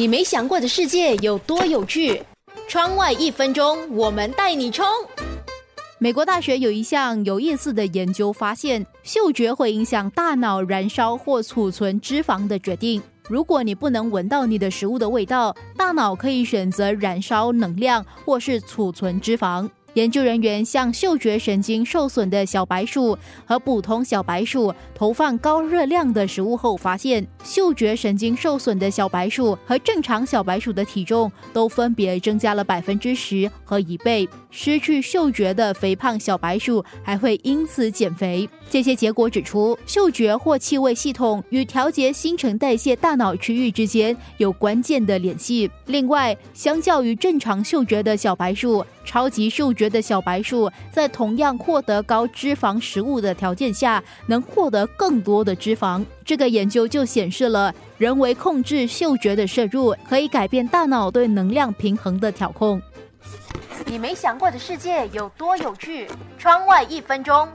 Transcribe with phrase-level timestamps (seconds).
[0.00, 2.22] 你没想过的世界有多有趣？
[2.66, 4.86] 窗外一分钟，我们带你冲！
[5.98, 13.02] 美国大学有一项有意思的研究发现，嗅觉会影响大脑燃烧或储存脂肪的决定。
[13.28, 19.68] 如果你不能闻到你的食物的味道，大脑可以选择燃烧能量或是储存脂肪。
[19.94, 34.28] 研究人员向嗅觉神经受损的小白鼠和普通小白鼠投放高热量的食物后，发现嗅觉神经受损的小白鼠和正常小白鼠的体重都分别增加了百分之十和一倍。
[34.52, 38.48] 失去嗅觉的肥胖小白鼠还会因此减肥。
[38.68, 45.70] 这些结果指出，嗅觉或气味系统与调节新陈代谢大脑区域之间有关键的联系。
[45.86, 56.06] 另外，相较于正常嗅觉的小白鼠，超级嗅觉的小白鼠在同样获得高脂肪食物的条件下，能获得更多的脂肪。
[56.24, 62.80] 这个研究就显示了，人为控制嗅觉的摄入可以改变大脑对能量平衡的调控。
[63.84, 66.06] 你没想过的世界有多有趣？
[66.38, 67.48] 窗外一分钟。